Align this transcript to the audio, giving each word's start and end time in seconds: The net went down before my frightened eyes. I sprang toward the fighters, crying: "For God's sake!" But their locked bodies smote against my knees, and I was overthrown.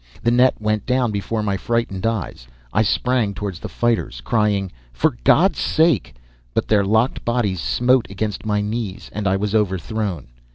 The 0.23 0.31
net 0.31 0.59
went 0.59 0.87
down 0.87 1.11
before 1.11 1.43
my 1.43 1.57
frightened 1.57 2.07
eyes. 2.07 2.47
I 2.73 2.81
sprang 2.81 3.35
toward 3.35 3.57
the 3.57 3.69
fighters, 3.69 4.19
crying: 4.21 4.71
"For 4.91 5.15
God's 5.23 5.59
sake!" 5.59 6.15
But 6.55 6.67
their 6.69 6.83
locked 6.83 7.23
bodies 7.23 7.61
smote 7.61 8.09
against 8.09 8.43
my 8.43 8.61
knees, 8.61 9.11
and 9.13 9.27
I 9.27 9.37
was 9.37 9.53
overthrown. 9.53 10.29